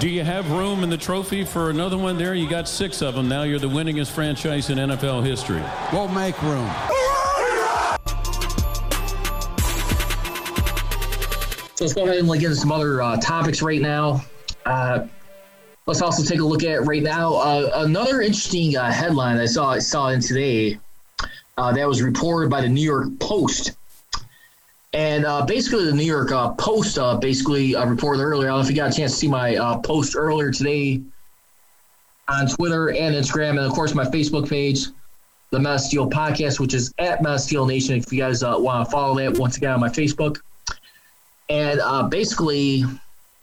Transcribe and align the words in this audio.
Do 0.00 0.08
you 0.08 0.24
have 0.24 0.50
room 0.50 0.82
in 0.82 0.90
the 0.90 0.96
trophy 0.96 1.44
for 1.44 1.70
another 1.70 1.96
one 1.96 2.18
there? 2.18 2.34
You 2.34 2.48
got 2.48 2.68
six 2.68 3.00
of 3.00 3.14
them 3.14 3.28
now. 3.28 3.44
You're 3.44 3.60
the 3.60 3.68
winningest 3.68 4.10
franchise 4.10 4.68
in 4.68 4.78
NFL 4.78 5.24
history. 5.24 5.62
We'll 5.92 6.08
make 6.08 6.40
room. 6.42 6.68
So 11.76 11.84
let's 11.84 11.94
go 11.94 12.04
ahead 12.04 12.18
and 12.18 12.28
like, 12.28 12.40
get 12.40 12.46
into 12.46 12.60
some 12.60 12.72
other 12.72 13.02
uh, 13.02 13.18
topics 13.18 13.62
right 13.62 13.80
now. 13.80 14.24
Uh, 14.66 15.06
let's 15.86 16.02
also 16.02 16.24
take 16.24 16.40
a 16.40 16.44
look 16.44 16.64
at 16.64 16.84
right 16.86 17.02
now 17.02 17.34
uh, 17.34 17.70
another 17.76 18.20
interesting 18.20 18.76
uh, 18.76 18.90
headline 18.90 19.38
I 19.38 19.46
saw 19.46 19.78
saw 19.78 20.08
in 20.08 20.20
today 20.20 20.78
uh, 21.56 21.72
that 21.72 21.86
was 21.86 22.02
reported 22.02 22.50
by 22.50 22.60
the 22.60 22.68
New 22.68 22.84
York 22.84 23.08
Post. 23.20 23.72
And 24.94 25.26
uh, 25.26 25.44
basically, 25.44 25.86
the 25.86 25.92
New 25.92 26.04
York 26.04 26.30
Post 26.56 26.98
basically 27.20 27.74
reported 27.74 28.22
earlier. 28.22 28.48
I 28.48 28.52
don't 28.52 28.60
know 28.60 28.64
if 28.64 28.70
you 28.70 28.76
got 28.76 28.92
a 28.92 28.96
chance 28.96 29.12
to 29.12 29.18
see 29.18 29.28
my 29.28 29.80
post 29.82 30.14
earlier 30.16 30.52
today 30.52 31.02
on 32.28 32.46
Twitter 32.46 32.90
and 32.90 33.12
Instagram, 33.14 33.50
and 33.50 33.58
of 33.60 33.72
course 33.72 33.92
my 33.92 34.04
Facebook 34.04 34.48
page, 34.48 34.86
the 35.50 35.58
Men 35.58 35.74
of 35.74 35.80
Steel 35.80 36.08
Podcast, 36.08 36.60
which 36.60 36.74
is 36.74 36.94
at 36.98 37.22
Men 37.22 37.34
of 37.34 37.40
Steel 37.40 37.66
Nation. 37.66 37.96
If 37.96 38.12
you 38.12 38.20
guys 38.20 38.44
want 38.44 38.86
to 38.86 38.90
follow 38.90 39.16
that, 39.16 39.36
once 39.36 39.56
again 39.56 39.72
on 39.72 39.80
my 39.80 39.88
Facebook. 39.88 40.38
And 41.48 41.80
uh, 41.80 42.04
basically, 42.04 42.84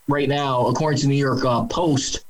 right 0.07 0.29
now, 0.29 0.67
according 0.67 1.01
to 1.01 1.07
New 1.07 1.15
York 1.15 1.43
uh, 1.43 1.65
Post, 1.65 2.23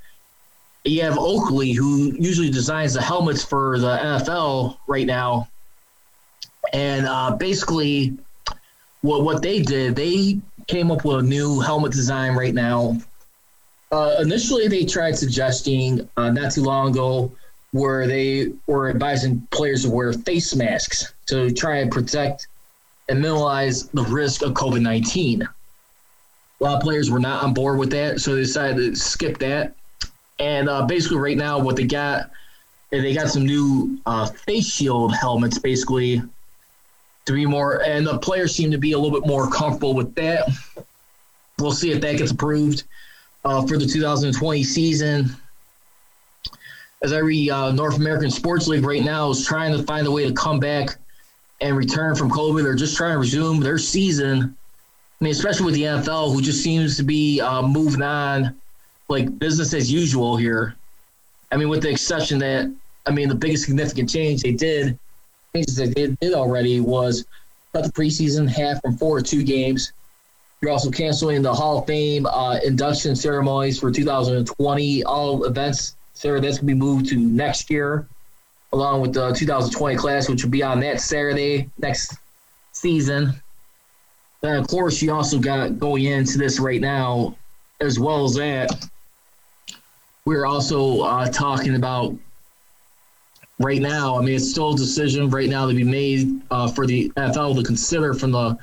you 0.84 1.04
have 1.04 1.18
Oakley, 1.20 1.74
who 1.74 2.16
usually 2.20 2.50
designs 2.50 2.96
the 2.96 3.02
helmets 3.02 3.44
for 3.44 3.78
the 3.78 3.98
NFL 3.98 4.78
right 4.88 5.06
now. 5.06 5.48
And 6.74 7.06
uh, 7.06 7.36
basically, 7.36 8.18
what 9.02 9.24
what 9.24 9.42
they 9.42 9.62
did, 9.62 9.96
they 9.96 10.40
came 10.68 10.92
up 10.92 11.04
with 11.06 11.18
a 11.18 11.22
new 11.22 11.60
helmet 11.60 11.92
design 11.92 12.36
right 12.36 12.54
now. 12.54 12.98
Uh, 13.92 14.16
initially, 14.20 14.68
they 14.68 14.86
tried 14.86 15.18
suggesting 15.18 16.08
uh, 16.16 16.30
not 16.30 16.54
too 16.54 16.64
long 16.64 16.92
ago 16.92 17.32
where 17.72 18.08
they 18.08 18.52
were 18.68 18.90
advising 18.90 19.46
players 19.52 19.84
to 19.84 19.90
wear 19.90 20.14
face 20.14 20.56
masks 20.56 21.14
to 21.26 21.52
try 21.52 21.78
and 21.78 21.92
protect 21.92 22.48
and 23.10 23.22
minimize 23.22 23.88
the 23.90 24.04
risk 24.04 24.42
of 24.44 24.54
COVID 24.54 24.82
19 24.82 25.48
a 26.62 26.64
lot 26.64 26.76
of 26.76 26.84
players 26.84 27.10
were 27.10 27.20
not 27.20 27.44
on 27.44 27.54
board 27.54 27.80
with 27.80 27.90
that, 27.92 28.22
so 28.22 28.36
they 28.36 28.42
decided 28.42 28.76
to 28.76 28.96
skip 28.96 29.40
that. 29.40 29.74
And 30.38 30.70
uh, 30.70 30.86
basically, 30.86 31.18
right 31.18 31.38
now, 31.38 31.60
what 31.60 31.76
they 31.76 31.86
got, 31.86 32.30
they 32.92 33.14
got 33.16 33.30
some 33.30 33.46
new 33.46 34.00
uh, 34.06 34.28
face 34.28 34.68
shield 34.68 35.16
helmets, 35.16 35.58
basically, 35.58 36.22
to 37.32 37.36
be 37.36 37.46
more, 37.46 37.84
and 37.84 38.06
the 38.06 38.18
players 38.20 38.56
seem 38.56 38.72
to 38.72 38.78
be 38.78 38.94
a 38.94 39.00
little 39.00 39.20
bit 39.20 39.28
more 39.28 39.50
comfortable 39.50 39.94
with 39.94 40.14
that. 40.16 40.50
We'll 41.60 41.72
see 41.72 41.92
if 41.92 42.02
that 42.02 42.18
gets 42.18 42.32
approved 42.32 42.84
uh, 43.46 43.66
for 43.66 43.78
the 43.78 43.86
2020 43.86 44.64
season. 44.64 45.36
As 47.04 47.14
every 47.14 47.50
uh, 47.50 47.72
North 47.72 47.98
American 47.98 48.30
Sports 48.30 48.68
League 48.68 48.86
right 48.86 49.04
now 49.04 49.32
is 49.32 49.46
trying 49.46 49.76
to 49.76 49.84
find 49.84 50.06
a 50.06 50.12
way 50.12 50.28
to 50.28 50.34
come 50.34 50.60
back 50.60 50.98
and 51.60 51.76
return 51.76 52.16
from 52.16 52.30
COVID, 52.30 52.64
they're 52.64 52.76
just 52.76 52.96
trying 52.96 53.14
to 53.14 53.20
resume 53.20 53.60
their 53.60 53.78
season 53.78 54.56
I 55.22 55.24
mean, 55.24 55.32
especially 55.34 55.66
with 55.68 55.76
the 55.76 55.84
NFL, 55.84 56.34
who 56.34 56.42
just 56.42 56.64
seems 56.64 56.98
to 56.98 57.04
be 57.04 57.40
uh, 57.40 57.62
moving 57.62 58.02
on 58.02 58.56
like 59.08 59.38
business 59.38 59.72
as 59.76 59.92
usual 59.92 60.36
here. 60.36 60.76
I 61.52 61.58
mean, 61.58 61.70
with 61.70 61.84
the 61.84 61.92
exception 61.92 62.40
that, 62.40 62.74
I 63.06 63.12
mean, 63.12 63.30
the 63.30 63.36
biggest 63.36 63.66
significant 63.66 64.10
change 64.10 64.42
they 64.42 64.54
did, 64.54 64.98
changes 65.54 65.76
they 65.76 65.90
did, 65.90 66.34
already 66.34 66.80
was 66.80 67.26
cut 67.74 67.84
the 67.84 67.92
preseason 67.92 68.48
half 68.48 68.82
from 68.82 68.98
four 68.98 69.20
to 69.20 69.24
two 69.24 69.44
games. 69.44 69.94
You're 70.62 70.72
also 70.72 70.92
canceling 70.92 71.42
the 71.42 71.54
Hall 71.54 71.80
of 71.80 71.88
Fame 71.88 72.26
uh, 72.26 72.60
induction 72.64 73.16
ceremonies 73.16 73.80
for 73.80 73.92
2020. 73.92 75.04
All 75.04 75.44
events, 75.46 75.96
Sarah, 76.14 76.40
that's 76.40 76.58
going 76.58 76.68
to 76.68 76.74
be 76.76 76.80
moved 76.80 77.08
to 77.10 77.18
next 77.18 77.70
year, 77.70 78.08
along 78.72 79.02
with 79.02 79.14
the 79.14 79.32
2020 79.32 79.96
class, 79.96 80.30
which 80.30 80.44
will 80.44 80.52
be 80.52 80.62
on 80.62 80.80
that 80.82 81.02
Saturday 81.02 81.70
next 81.80 82.16
season. 82.74 83.34
Of 84.44 84.68
course, 84.68 85.02
you 85.02 85.12
also 85.14 85.40
got 85.40 85.80
going 85.80 86.06
into 86.06 86.38
this 86.38 86.60
right 86.60 86.82
now, 86.82 87.36
as 87.80 88.00
well 88.00 88.26
as 88.26 88.36
that, 88.36 88.70
we're 90.26 90.46
also 90.46 91.02
uh, 91.02 91.28
talking 91.30 91.76
about 91.76 92.16
right 93.62 93.82
now. 93.82 94.18
I 94.18 94.22
mean, 94.22 94.36
it's 94.36 94.50
still 94.50 94.74
a 94.74 94.78
decision 94.78 95.30
right 95.30 95.50
now 95.50 95.68
to 95.68 95.74
be 95.74 95.84
made 95.84 96.42
uh, 96.52 96.70
for 96.70 96.86
the 96.86 97.10
NFL 97.12 97.56
to 97.58 97.64
consider 97.64 98.14
from 98.14 98.32
the 98.32 98.58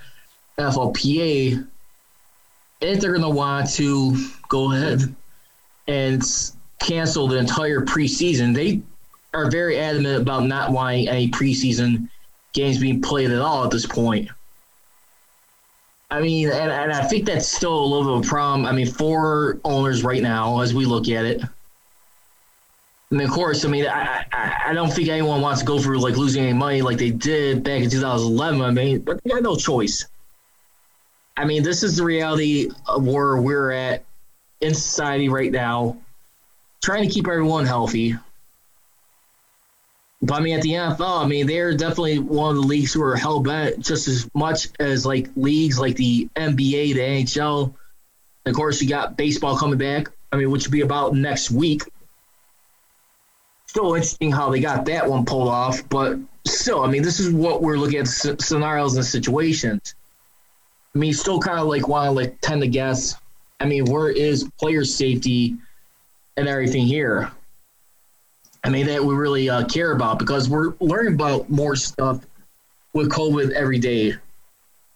NFLPA 0.59 1.67
if 2.81 3.01
they're 3.01 3.13
going 3.13 3.23
to 3.23 3.29
want 3.29 3.71
to 3.71 4.29
go 4.49 4.73
ahead 4.73 5.15
and 5.87 6.23
cancel 6.81 7.27
the 7.29 7.37
entire 7.37 7.81
preseason. 7.81 8.55
They 8.55 8.83
are 9.35 9.51
very 9.51 9.79
adamant 9.79 10.23
about 10.23 10.45
not 10.45 10.73
wanting 10.73 11.09
any 11.09 11.29
preseason 11.29 12.09
games 12.53 12.79
being 12.79 13.01
played 13.03 13.31
at 13.31 13.41
all 13.41 13.65
at 13.65 13.71
this 13.71 13.87
point. 13.87 14.29
I 16.11 16.21
mean, 16.21 16.49
and, 16.49 16.71
and 16.71 16.93
I 16.93 17.07
think 17.07 17.27
that's 17.27 17.47
still 17.47 17.79
a 17.79 17.85
little 17.85 18.05
bit 18.05 18.21
of 18.21 18.25
a 18.25 18.29
problem. 18.29 18.67
I 18.67 18.73
mean, 18.73 18.87
for 18.87 19.59
owners 19.65 20.03
right 20.03 20.23
now, 20.23 20.61
as 20.61 20.75
we 20.75 20.87
look 20.87 21.09
at 21.09 21.25
it. 21.25 21.43
I 23.11 23.15
mean, 23.15 23.27
of 23.27 23.33
course, 23.33 23.65
I 23.65 23.69
mean, 23.69 23.87
I, 23.87 24.25
I, 24.31 24.63
I 24.69 24.73
don't 24.75 24.93
think 24.93 25.09
anyone 25.09 25.41
wants 25.41 25.61
to 25.61 25.67
go 25.67 25.79
through 25.79 26.01
like 26.01 26.17
losing 26.17 26.45
any 26.45 26.53
money 26.53 26.83
like 26.83 26.99
they 26.99 27.11
did 27.11 27.65
back 27.65 27.83
in 27.83 27.89
2011. 27.89 28.61
I 28.61 28.71
mean, 28.71 29.01
but 29.01 29.23
they 29.25 29.35
had 29.35 29.43
no 29.43 29.57
choice. 29.57 30.07
I 31.37 31.47
mean, 31.47 31.63
this 31.63 31.83
is 31.83 31.97
the 31.97 32.05
reality 32.05 32.71
of 32.87 33.07
where 33.07 33.41
we're 33.41 33.71
at 33.71 34.05
in 34.61 34.75
society 34.75 35.29
right 35.29 35.51
now, 35.51 35.97
trying 36.83 37.09
to 37.09 37.15
keep 37.15 37.27
everyone 37.27 37.65
healthy. 37.65 38.17
But 40.21 40.35
I 40.35 40.41
mean, 40.41 40.57
at 40.57 40.63
the 40.63 40.73
NFL, 40.73 41.25
I 41.25 41.27
mean, 41.27 41.47
they're 41.47 41.77
definitely 41.77 42.19
one 42.19 42.57
of 42.57 42.63
the 42.63 42.69
leagues 42.69 42.93
who 42.93 43.03
are 43.03 43.17
hell 43.17 43.41
bent 43.41 43.79
just 43.81 44.09
as 44.09 44.29
much 44.35 44.69
as 44.81 45.07
like 45.07 45.31
leagues 45.37 45.79
like 45.79 45.97
the 45.97 46.29
NBA, 46.35 46.95
the 46.95 47.01
NHL. 47.01 47.75
And 48.45 48.53
of 48.53 48.57
course, 48.57 48.83
you 48.83 48.89
got 48.89 49.17
baseball 49.17 49.57
coming 49.57 49.79
back. 49.79 50.09
I 50.33 50.37
mean, 50.37 50.51
which 50.51 50.67
will 50.67 50.73
be 50.73 50.81
about 50.81 51.15
next 51.15 51.51
week. 51.51 51.83
Still 53.69 53.95
interesting 53.95 54.33
how 54.33 54.51
they 54.51 54.61
got 54.61 54.87
that 54.87 55.09
one 55.09 55.25
pulled 55.25 55.49
off, 55.49 55.87
but 55.89 56.19
still, 56.47 56.83
I 56.83 56.91
mean, 56.91 57.03
this 57.03 57.21
is 57.21 57.31
what 57.33 57.63
we're 57.63 57.77
looking 57.77 57.99
at 57.99 58.09
scenarios 58.09 58.97
and 58.97 59.05
situations. 59.05 59.95
I 60.95 60.99
mean, 60.99 61.13
still 61.13 61.39
kind 61.39 61.59
of 61.59 61.67
like 61.67 61.87
want 61.87 62.07
to 62.07 62.13
like 62.13 62.41
tend 62.41 62.63
to 62.63 62.69
guess. 62.69 63.15
I 63.61 63.67
mean, 63.67 63.85
where 63.85 64.11
is 64.11 64.49
player 64.59 64.85
safety 64.85 65.57
and 66.37 66.49
everything 66.49 66.87
here? 66.87 67.31
I 68.65 68.71
mean, 68.71 68.87
that 68.87 69.05
we 69.05 69.15
really 69.15 69.49
uh, 69.49 69.67
care 69.67 69.93
about 69.93 70.19
because 70.19 70.49
we're 70.49 70.75
learning 70.81 71.15
about 71.15 71.51
more 71.51 71.77
stuff 71.77 72.27
with 72.95 73.11
COVID 73.11 73.53
every 73.53 73.79
day. 73.79 74.15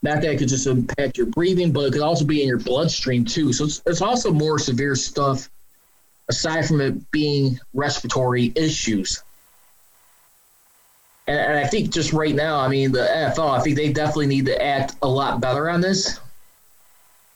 Not 0.03 0.22
that 0.22 0.33
it 0.33 0.39
could 0.39 0.49
just 0.49 0.66
impact 0.66 1.16
your 1.16 1.27
breathing, 1.27 1.72
but 1.72 1.84
it 1.84 1.92
could 1.92 2.03
also 2.03 2.25
be 2.25 2.42
in 2.42 2.48
your 2.48 2.59
bloodstream 2.59 3.25
too. 3.25 3.53
So 3.53 3.65
it's, 3.65 3.83
it's 3.86 4.03
also 4.03 4.33
more 4.33 4.59
severe 4.59 4.97
stuff 4.97 5.48
aside 6.28 6.66
from 6.66 6.80
it 6.80 7.10
being 7.10 7.59
respiratory 7.74 8.53
issues. 8.54 9.22
And, 11.27 11.39
and 11.39 11.59
I 11.59 11.66
think 11.66 11.91
just 11.91 12.13
right 12.13 12.34
now, 12.34 12.60
I 12.60 12.69
mean, 12.69 12.92
the 12.92 13.01
NFL, 13.01 13.51
I 13.51 13.60
think 13.60 13.77
they 13.77 13.92
definitely 13.92 14.27
need 14.27 14.47
to 14.47 14.63
act 14.63 14.97
a 15.03 15.09
lot 15.09 15.41
better 15.41 15.69
on 15.69 15.80
this. 15.80 16.21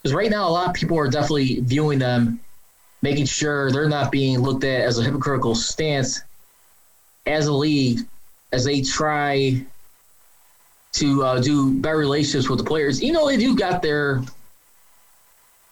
Because 0.03 0.15
right 0.15 0.31
now, 0.31 0.49
a 0.49 0.50
lot 0.50 0.69
of 0.69 0.75
people 0.75 0.99
are 0.99 1.09
definitely 1.09 1.61
viewing 1.61 1.99
them 1.99 2.41
making 3.03 3.27
sure 3.27 3.71
they're 3.71 3.88
not 3.88 4.11
being 4.11 4.41
looked 4.41 4.65
at 4.65 4.83
as 4.83 4.99
a 4.99 5.03
hypocritical 5.05 5.55
stance 5.55 6.23
as 7.27 7.47
a 7.47 7.53
league 7.53 8.00
as 8.53 8.65
they 8.65 8.81
try 8.81 9.65
to 10.93 11.23
uh, 11.23 11.41
do 11.41 11.75
better 11.75 11.99
relationships 11.99 12.49
with 12.49 12.59
the 12.59 12.65
players. 12.65 13.03
You 13.03 13.12
know, 13.12 13.27
they 13.27 13.37
do 13.37 13.55
got 13.55 13.82
their 13.82 14.23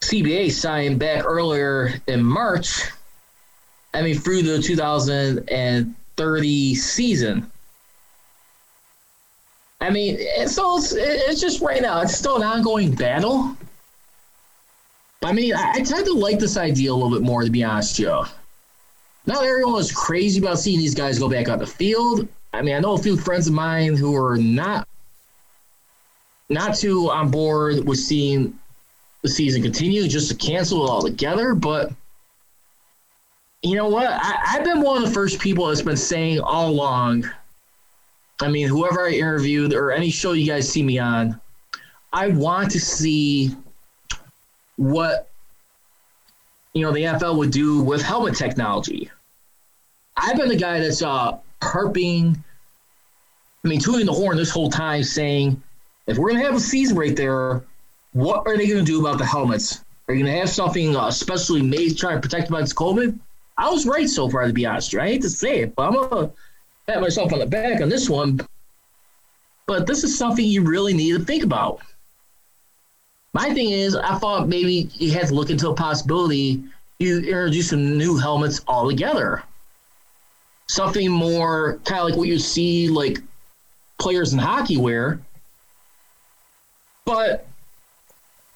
CBA 0.01 0.51
signed 0.51 0.99
back 0.99 1.25
earlier 1.25 2.01
in 2.07 2.23
March. 2.23 2.91
I 3.95 4.01
mean, 4.01 4.19
through 4.19 4.43
the 4.43 4.61
2030 4.61 6.75
season. 6.75 7.49
I 9.79 9.89
mean, 9.89 10.19
so 10.47 10.77
it's, 10.77 10.93
it's 10.93 11.39
just 11.39 11.61
right 11.61 11.81
now, 11.81 12.01
it's 12.01 12.15
still 12.15 12.35
an 12.35 12.43
ongoing 12.43 12.93
battle. 12.93 13.55
I 15.23 15.31
mean, 15.31 15.55
I, 15.55 15.75
I 15.75 15.81
tend 15.81 16.05
to 16.05 16.13
like 16.13 16.39
this 16.39 16.57
idea 16.57 16.91
a 16.91 16.93
little 16.93 17.09
bit 17.09 17.21
more, 17.21 17.43
to 17.43 17.49
be 17.49 17.63
honest, 17.63 17.95
Joe. 17.95 18.25
Not 19.25 19.43
everyone 19.43 19.73
was 19.73 19.91
crazy 19.91 20.39
about 20.39 20.59
seeing 20.59 20.77
these 20.77 20.93
guys 20.93 21.17
go 21.17 21.29
back 21.29 21.47
on 21.47 21.59
the 21.59 21.65
field. 21.65 22.27
I 22.53 22.61
mean, 22.61 22.75
I 22.75 22.79
know 22.79 22.93
a 22.93 22.97
few 22.97 23.15
friends 23.15 23.47
of 23.47 23.53
mine 23.53 23.95
who 23.95 24.15
are 24.15 24.37
not 24.37 24.87
not 26.49 26.75
too 26.75 27.09
on 27.09 27.31
board 27.31 27.87
with 27.87 27.97
seeing 27.97 28.57
the 29.23 29.29
season 29.29 29.63
continue, 29.63 30.07
just 30.07 30.29
to 30.29 30.35
cancel 30.35 30.85
it 30.85 30.89
altogether. 30.89 31.55
But 31.55 31.91
you 33.69 33.75
know 33.75 33.89
what? 33.89 34.07
I, 34.07 34.37
I've 34.47 34.63
been 34.63 34.81
one 34.81 35.01
of 35.01 35.07
the 35.07 35.13
first 35.13 35.39
people 35.39 35.67
that's 35.67 35.81
been 35.81 35.97
saying 35.97 36.39
all 36.39 36.69
along. 36.69 37.29
I 38.41 38.47
mean, 38.49 38.67
whoever 38.67 39.07
I 39.07 39.11
interviewed 39.11 39.73
or 39.73 39.91
any 39.91 40.09
show 40.09 40.33
you 40.33 40.45
guys 40.45 40.69
see 40.69 40.83
me 40.83 40.99
on, 40.99 41.39
I 42.13 42.27
want 42.27 42.71
to 42.71 42.79
see 42.79 43.55
what 44.75 45.29
you 46.73 46.83
know 46.85 46.91
the 46.91 47.03
NFL 47.03 47.37
would 47.37 47.51
do 47.51 47.81
with 47.81 48.01
helmet 48.01 48.35
technology. 48.35 49.09
I've 50.17 50.37
been 50.37 50.49
the 50.49 50.55
guy 50.57 50.79
that's 50.79 51.01
uh, 51.01 51.37
harping, 51.61 52.43
I 53.63 53.67
mean, 53.67 53.79
tooting 53.79 54.05
the 54.05 54.13
horn 54.13 54.37
this 54.37 54.49
whole 54.49 54.69
time, 54.69 55.03
saying 55.03 55.61
if 56.07 56.17
we're 56.17 56.31
to 56.31 56.39
have 56.39 56.55
a 56.55 56.59
season 56.59 56.97
right 56.97 57.15
there, 57.15 57.63
what 58.13 58.45
are 58.47 58.57
they 58.57 58.67
to 58.67 58.83
do 58.83 59.01
about 59.05 59.17
the 59.17 59.25
helmets? 59.25 59.83
Are 60.07 60.13
you 60.13 60.23
to 60.23 60.31
have 60.31 60.49
something 60.49 60.95
uh, 60.95 61.09
specially 61.09 61.61
made 61.61 61.89
to 61.89 61.95
try 61.95 62.13
and 62.13 62.21
protect 62.21 62.49
against 62.49 62.75
COVID? 62.75 63.17
I 63.57 63.69
was 63.69 63.85
right 63.85 64.09
so 64.09 64.29
far, 64.29 64.47
to 64.47 64.53
be 64.53 64.65
honest. 64.65 64.95
I 64.95 65.07
hate 65.07 65.21
to 65.21 65.29
say 65.29 65.61
it, 65.61 65.75
but 65.75 65.87
I'm 65.87 66.09
to 66.09 66.31
pat 66.87 67.01
myself 67.01 67.31
on 67.33 67.39
the 67.39 67.45
back 67.45 67.81
on 67.81 67.89
this 67.89 68.09
one. 68.09 68.39
But 69.67 69.87
this 69.87 70.03
is 70.03 70.17
something 70.17 70.45
you 70.45 70.61
really 70.61 70.93
need 70.93 71.13
to 71.13 71.23
think 71.23 71.43
about. 71.43 71.81
My 73.33 73.53
thing 73.53 73.71
is, 73.71 73.95
I 73.95 74.17
thought 74.17 74.47
maybe 74.47 74.89
you 74.93 75.11
had 75.11 75.27
to 75.27 75.33
look 75.33 75.49
into 75.49 75.69
a 75.69 75.73
possibility 75.73 76.63
you 76.99 77.19
introduce 77.19 77.69
some 77.69 77.97
new 77.97 78.17
helmets 78.17 78.61
altogether. 78.67 79.43
Something 80.67 81.11
more 81.11 81.79
kind 81.85 82.01
of 82.01 82.09
like 82.09 82.17
what 82.17 82.27
you 82.27 82.39
see 82.39 82.87
like 82.87 83.19
players 83.97 84.33
in 84.33 84.39
hockey 84.39 84.77
wear. 84.77 85.19
But 87.03 87.45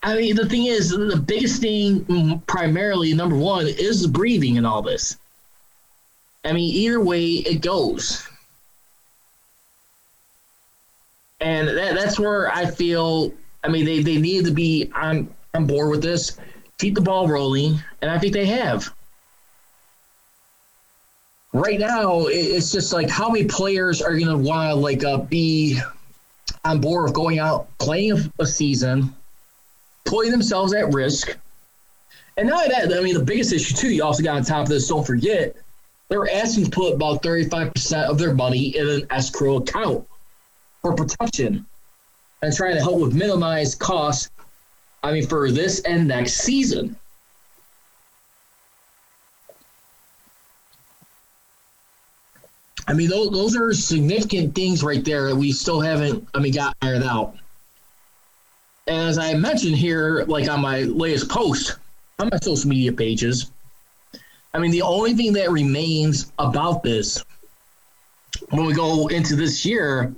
I 0.02 0.16
mean, 0.16 0.36
the 0.36 0.48
thing 0.48 0.66
is, 0.66 0.90
the 0.90 1.22
biggest 1.26 1.62
thing, 1.62 2.42
primarily, 2.48 3.14
number 3.14 3.36
one, 3.36 3.68
is 3.68 4.08
breathing 4.08 4.56
in 4.56 4.66
all 4.66 4.82
this. 4.82 5.18
I 6.46 6.54
mean, 6.54 6.74
either 6.74 7.02
way 7.02 7.26
it 7.26 7.62
goes. 7.62 8.26
And 11.42 11.68
that, 11.68 11.96
that's 11.96 12.20
where 12.20 12.50
I 12.50 12.66
feel 12.66 13.34
I 13.64 13.68
mean, 13.68 13.86
they, 13.86 14.02
they 14.02 14.18
need 14.18 14.46
to 14.46 14.52
be 14.52 14.92
on, 14.96 15.34
on 15.54 15.66
board 15.66 15.90
with 15.90 16.02
this, 16.02 16.38
keep 16.78 16.96
the 16.96 17.02
ball 17.02 17.28
rolling, 17.28 17.82
and 18.02 18.10
I 18.10 18.18
think 18.18 18.34
they 18.34 18.46
have. 18.46 18.94
Right 21.52 21.80
now, 21.80 22.28
it's 22.28 22.72
just 22.72 22.94
like 22.94 23.10
how 23.10 23.30
many 23.30 23.46
players 23.46 24.02
are 24.02 24.12
going 24.12 24.28
to 24.28 24.38
want 24.38 24.70
to 24.70 24.76
like 24.76 25.04
uh, 25.04 25.18
be 25.18 25.80
on 26.64 26.80
board 26.80 27.06
with 27.06 27.14
going 27.14 27.40
out 27.40 27.68
playing 27.80 28.32
a 28.40 28.46
season, 28.46 29.14
putting 30.10 30.32
themselves 30.32 30.74
at 30.74 30.92
risk. 30.92 31.38
And 32.36 32.50
not 32.50 32.64
only 32.64 32.70
that, 32.70 32.98
I 32.98 33.02
mean, 33.02 33.14
the 33.14 33.24
biggest 33.24 33.54
issue 33.54 33.76
too, 33.76 33.90
you 33.90 34.04
also 34.04 34.24
got 34.24 34.38
on 34.38 34.44
top 34.44 34.64
of 34.64 34.70
this, 34.70 34.88
don't 34.88 35.06
forget, 35.06 35.56
they're 36.10 36.30
asking 36.32 36.66
to 36.66 36.72
put 36.72 36.94
about 36.94 37.22
35% 37.22 38.10
of 38.10 38.18
their 38.18 38.34
money 38.34 38.76
in 38.76 38.90
an 38.90 39.08
escrow 39.12 39.58
account 39.58 40.08
for 40.82 40.96
protection 40.96 41.66
and 42.42 42.56
trying 42.56 42.76
to 42.76 42.82
help 42.82 43.00
with 43.00 43.14
minimize 43.14 43.76
costs. 43.76 44.32
I 45.04 45.12
mean, 45.12 45.28
for 45.28 45.52
this 45.52 45.82
and 45.82 46.08
next 46.08 46.34
season. 46.36 46.96
I 52.88 52.94
mean, 52.94 53.10
those, 53.10 53.30
those 53.30 53.56
are 53.56 53.72
significant 53.74 54.56
things 54.56 54.84
right 54.84 55.06
there 55.06 55.28
that 55.28 55.36
we 55.36 55.52
still 55.52 55.80
haven't, 55.80 56.28
I 56.34 56.40
mean, 56.40 56.54
got 56.54 56.76
ironed 56.82 57.04
out. 57.04 57.36
As 58.90 59.18
I 59.18 59.36
mentioned 59.36 59.76
here, 59.76 60.26
like 60.28 60.50
on 60.50 60.62
my 60.62 60.82
latest 60.82 61.30
post 61.30 61.78
on 62.18 62.30
my 62.32 62.40
social 62.42 62.70
media 62.70 62.92
pages, 62.92 63.52
I 64.54 64.60
mean, 64.60 64.72
the 64.72 64.82
only 64.82 65.14
thing 65.14 65.32
that 65.34 65.52
remains 65.52 66.32
about 66.40 66.84
this 66.84 67.24
when 68.50 68.66
we 68.66 68.74
go 68.74 69.08
into 69.08 69.36
this 69.36 69.64
year 69.64 70.14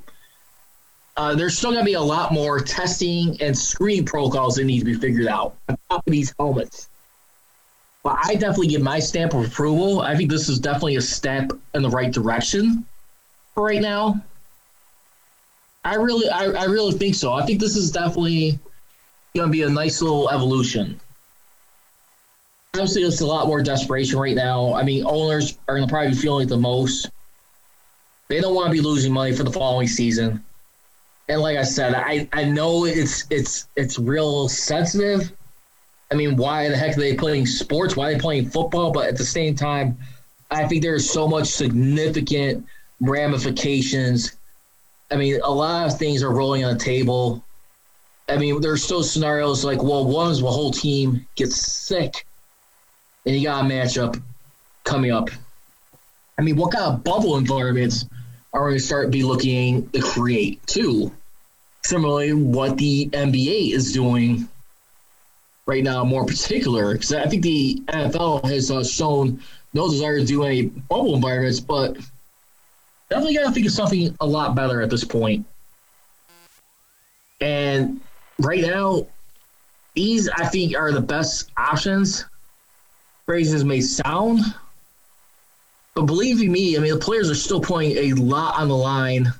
uh, 1.17 1.35
there's 1.35 1.57
still 1.57 1.71
going 1.71 1.81
to 1.81 1.85
be 1.85 1.93
a 1.93 2.01
lot 2.01 2.31
more 2.31 2.59
testing 2.59 3.39
and 3.41 3.57
screening 3.57 4.05
protocols 4.05 4.55
that 4.55 4.63
need 4.63 4.79
to 4.79 4.85
be 4.85 4.93
figured 4.93 5.27
out 5.27 5.55
on 5.67 5.77
top 5.89 6.07
of 6.07 6.11
these 6.11 6.33
helmets. 6.39 6.89
But 8.03 8.17
I 8.23 8.33
definitely 8.33 8.67
give 8.67 8.81
my 8.81 8.99
stamp 8.99 9.33
of 9.33 9.45
approval. 9.45 10.01
I 10.01 10.15
think 10.15 10.31
this 10.31 10.49
is 10.49 10.57
definitely 10.57 10.95
a 10.95 11.01
step 11.01 11.51
in 11.75 11.83
the 11.83 11.89
right 11.89 12.11
direction 12.11 12.85
for 13.53 13.63
right 13.65 13.81
now. 13.81 14.21
I 15.83 15.95
really, 15.95 16.29
I, 16.29 16.45
I 16.45 16.63
really 16.65 16.93
think 16.93 17.15
so. 17.15 17.33
I 17.33 17.45
think 17.45 17.59
this 17.59 17.75
is 17.75 17.91
definitely 17.91 18.59
going 19.35 19.47
to 19.47 19.51
be 19.51 19.63
a 19.63 19.69
nice 19.69 20.01
little 20.01 20.29
evolution. 20.29 20.99
Obviously, 22.73 23.03
it's 23.03 23.21
a 23.21 23.25
lot 23.25 23.47
more 23.47 23.61
desperation 23.61 24.19
right 24.19 24.35
now. 24.35 24.73
I 24.73 24.83
mean, 24.83 25.05
owners 25.05 25.57
are 25.67 25.75
going 25.75 25.87
to 25.87 25.91
probably 25.91 26.11
be 26.11 26.17
feeling 26.17 26.45
it 26.45 26.49
the 26.49 26.57
most. 26.57 27.09
They 28.29 28.39
don't 28.39 28.55
want 28.55 28.67
to 28.67 28.71
be 28.71 28.79
losing 28.79 29.11
money 29.11 29.35
for 29.35 29.43
the 29.43 29.51
following 29.51 29.87
season 29.87 30.43
and 31.31 31.41
like 31.41 31.57
I 31.57 31.63
said, 31.63 31.93
I, 31.95 32.27
I 32.33 32.43
know 32.43 32.85
it's 32.85 33.25
it's 33.29 33.67
it's 33.77 33.97
real 33.97 34.49
sensitive. 34.49 35.31
I 36.11 36.15
mean, 36.15 36.35
why 36.35 36.67
the 36.67 36.75
heck 36.75 36.97
are 36.97 36.99
they 36.99 37.15
playing 37.15 37.45
sports? 37.45 37.95
Why 37.95 38.09
are 38.09 38.13
they 38.13 38.19
playing 38.19 38.49
football? 38.49 38.91
But 38.91 39.07
at 39.07 39.17
the 39.17 39.23
same 39.23 39.55
time, 39.55 39.97
I 40.49 40.67
think 40.67 40.81
there's 40.81 41.09
so 41.09 41.29
much 41.29 41.47
significant 41.47 42.65
ramifications. 42.99 44.35
I 45.11 45.15
mean, 45.15 45.39
a 45.43 45.51
lot 45.51 45.87
of 45.87 45.97
things 45.97 46.23
are 46.23 46.31
rolling 46.31 46.63
on 46.63 46.77
the 46.77 46.83
table. 46.83 47.43
I 48.29 48.37
mean, 48.37 48.61
there's 48.61 48.83
still 48.83 49.03
scenarios 49.03 49.65
like, 49.65 49.83
well, 49.83 50.05
one 50.05 50.31
is 50.31 50.39
the 50.39 50.47
whole 50.47 50.71
team 50.71 51.27
gets 51.35 51.55
sick, 51.55 52.25
and 53.25 53.35
you 53.35 53.43
got 53.43 53.65
a 53.65 53.67
matchup 53.67 54.21
coming 54.85 55.11
up. 55.11 55.29
I 56.39 56.43
mean, 56.43 56.55
what 56.55 56.73
kind 56.73 56.85
of 56.85 57.03
bubble 57.03 57.37
environments 57.37 58.05
are 58.53 58.63
we 58.63 58.71
going 58.71 58.79
to 58.79 58.85
start 58.85 59.11
be 59.11 59.23
looking 59.23 59.89
to 59.89 60.01
create 60.01 60.65
too? 60.65 61.11
similarly 61.83 62.33
what 62.33 62.77
the 62.77 63.09
NBA 63.09 63.73
is 63.73 63.91
doing 63.91 64.47
right 65.65 65.83
now, 65.83 66.03
more 66.03 66.25
particular, 66.25 66.93
because 66.93 67.13
I 67.13 67.27
think 67.27 67.43
the 67.43 67.81
NFL 67.87 68.45
has 68.49 68.71
uh, 68.71 68.83
shown 68.83 69.41
no 69.73 69.89
desire 69.89 70.19
to 70.19 70.25
do 70.25 70.43
any 70.43 70.63
bubble 70.63 71.15
environments, 71.15 71.59
but 71.59 71.97
definitely 73.11 73.35
got 73.35 73.45
to 73.45 73.51
think 73.51 73.67
of 73.67 73.73
something 73.73 74.15
a 74.21 74.25
lot 74.25 74.55
better 74.55 74.81
at 74.81 74.89
this 74.89 75.03
point. 75.03 75.45
And 77.41 77.99
right 78.39 78.61
now, 78.61 79.05
these 79.95 80.29
I 80.29 80.45
think 80.45 80.75
are 80.75 80.91
the 80.91 81.01
best 81.01 81.51
options. 81.57 82.25
Phrases 83.25 83.63
may 83.63 83.81
sound, 83.81 84.39
but 85.93 86.03
believe 86.03 86.39
me, 86.39 86.75
I 86.75 86.79
mean 86.79 86.93
the 86.93 86.99
players 86.99 87.29
are 87.29 87.35
still 87.35 87.61
putting 87.61 87.91
a 87.97 88.13
lot 88.13 88.59
on 88.59 88.67
the 88.67 88.75
line 88.75 89.31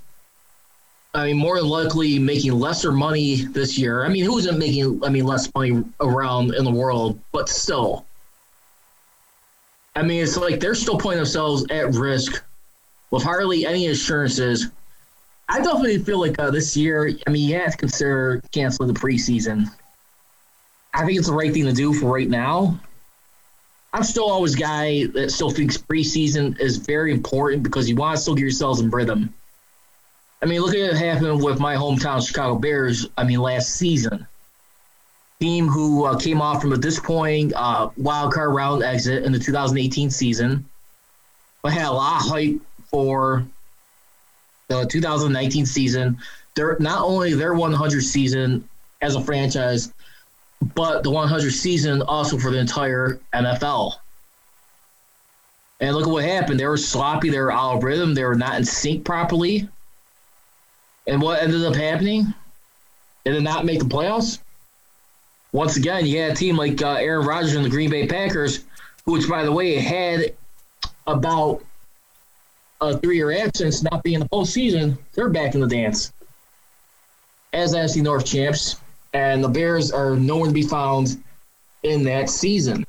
I 1.14 1.26
mean, 1.28 1.38
more 1.38 1.58
than 1.60 1.68
likely 1.68 2.20
making 2.20 2.54
lesser 2.54 2.92
money 2.92 3.44
this 3.44 3.78
year. 3.78 4.06
I 4.06 4.10
mean, 4.10 4.24
who 4.24 4.38
isn't 4.38 4.58
making, 4.58 5.04
I 5.04 5.10
mean, 5.10 5.26
less 5.26 5.54
money 5.54 5.84
around 6.00 6.54
in 6.54 6.64
the 6.64 6.72
world, 6.72 7.20
but 7.34 7.50
still. 7.50 8.06
I 9.94 10.04
mean, 10.04 10.24
it's 10.24 10.38
like 10.38 10.62
they're 10.62 10.76
still 10.76 10.98
putting 10.98 11.18
themselves 11.18 11.66
at 11.70 11.94
risk 11.96 12.42
with 13.12 13.24
hardly 13.24 13.66
any 13.66 13.88
assurances. 13.88 14.72
I 15.48 15.58
definitely 15.58 16.00
feel 16.00 16.20
like 16.20 16.40
uh, 16.40 16.50
this 16.50 16.76
year, 16.78 17.12
I 17.28 17.30
mean, 17.30 17.48
you 17.48 17.60
have 17.60 17.74
to 17.74 17.78
consider 17.78 18.42
canceling 18.52 18.92
the 18.92 19.00
preseason. 19.00 19.70
I 20.94 21.06
think 21.06 21.18
it's 21.18 21.28
the 21.28 21.34
right 21.34 21.54
thing 21.54 21.66
to 21.66 21.74
do 21.74 21.94
for 21.94 22.14
right 22.14 22.30
now. 22.30 22.80
I'm 23.94 24.04
still 24.04 24.30
always 24.30 24.56
a 24.56 24.60
guy 24.60 25.06
that 25.08 25.32
still 25.32 25.50
thinks 25.50 25.78
preseason 25.78 26.60
is 26.60 26.78
very 26.78 27.12
important 27.12 27.64
because 27.64 27.90
you 27.90 27.96
want 27.98 28.16
to 28.16 28.22
still 28.22 28.36
get 28.36 28.44
yourselves 28.44 28.80
in 28.80 28.90
rhythm. 28.90 29.34
I 30.42 30.46
mean, 30.46 30.62
look 30.62 30.74
at 30.74 30.94
what 30.94 30.98
happened 30.98 31.44
with 31.44 31.60
my 31.60 31.76
hometown 31.76 32.26
Chicago 32.26 32.58
Bears. 32.58 33.08
I 33.18 33.26
mean, 33.26 33.42
last 33.42 33.76
season, 33.76 34.26
team 35.42 35.68
who 35.68 36.06
uh, 36.06 36.18
came 36.18 36.42
off 36.42 36.62
from 36.62 36.72
a 36.72 36.78
disappointing 36.78 37.54
uh, 37.56 37.90
wild 37.98 38.34
card 38.34 38.56
round 38.56 38.84
exit 38.84 39.24
in 39.24 39.34
the 39.34 39.40
2018 39.40 40.10
season, 40.10 40.66
but 41.62 41.74
had 41.74 41.88
a 41.88 41.92
lot 41.92 42.22
of 42.22 42.30
hype 42.30 42.62
for 42.92 43.46
the 44.68 44.86
2019 44.86 45.66
season. 45.66 46.18
They're 46.56 46.78
not 46.80 47.02
only 47.04 47.34
their 47.34 47.54
100 47.54 48.02
season 48.02 48.68
as 49.02 49.16
a 49.16 49.22
franchise, 49.22 49.94
but 50.76 51.04
the 51.04 51.10
100 51.10 51.52
season 51.52 52.02
also 52.04 52.38
for 52.38 52.52
the 52.52 52.60
entire 52.60 53.20
NFL. 53.34 53.96
And 55.80 55.96
look 55.96 56.06
at 56.06 56.12
what 56.12 56.24
happened. 56.24 56.60
They 56.60 56.68
were 56.68 56.78
sloppy. 56.78 57.30
They 57.30 57.40
were 57.40 57.52
out 57.52 57.78
of 57.78 57.84
rhythm. 57.84 58.14
They 58.14 58.24
were 58.24 58.36
not 58.36 58.56
in 58.58 58.66
sync 58.66 59.04
properly. 59.04 59.68
And 61.08 61.22
what 61.22 61.42
ended 61.42 61.66
up 61.66 61.74
happening? 61.74 62.32
They 63.24 63.32
did 63.32 63.44
not 63.44 63.66
make 63.66 63.80
the 63.80 63.86
playoffs? 63.86 64.38
once 65.52 65.76
again, 65.76 66.06
you 66.06 66.20
had 66.20 66.32
a 66.32 66.36
team 66.36 66.56
like 66.56 66.82
uh, 66.82 66.94
Aaron 66.94 67.26
Rodgers 67.26 67.56
and 67.56 67.66
the 67.66 67.70
Green 67.70 67.90
Bay 67.90 68.08
Packers, 68.08 68.64
which, 69.06 69.28
by 69.28 69.44
the 69.44 69.52
way, 69.52 69.76
had 69.76 70.34
about 71.08 71.64
a 72.82 72.98
three-year 72.98 73.32
absence, 73.32 73.84
not 73.84 74.04
being 74.04 74.16
in 74.16 74.20
the 74.22 74.30
postseason. 74.30 74.98
They're 75.14 75.30
back 75.30 75.54
in 75.54 75.62
the 75.62 75.68
dance 75.68 76.12
as 77.54 77.74
NFC 77.74 78.02
North 78.02 78.26
champs, 78.26 78.78
and 79.14 79.44
the 79.44 79.50
Bears 79.50 79.92
are 79.92 80.16
nowhere 80.16 80.48
to 80.48 80.54
be 80.54 80.64
found 80.64 81.22
in 81.84 82.04
that 82.04 82.30
season. 82.30 82.86